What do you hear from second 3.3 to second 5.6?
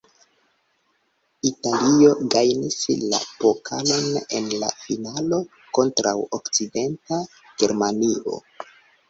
pokalon en la finalo